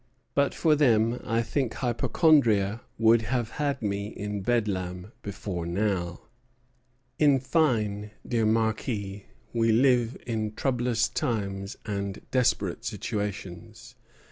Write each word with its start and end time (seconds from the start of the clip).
But 0.33 0.55
for 0.55 0.75
them 0.75 1.21
I 1.23 1.43
think 1.43 1.75
hypochondria 1.75 2.81
would 2.97 3.21
have 3.21 3.51
had 3.61 3.83
me 3.83 4.07
in 4.07 4.41
Bedlam 4.41 5.11
before 5.21 5.67
now. 5.67 6.21
In 7.19 7.39
fine, 7.39 8.09
dear 8.27 8.47
Marquis, 8.47 9.27
we 9.53 9.71
live 9.71 10.17
in 10.25 10.53
troublous 10.55 11.07
times 11.07 11.77
and 11.85 12.23
desperate 12.31 12.83
situations. 12.83 13.93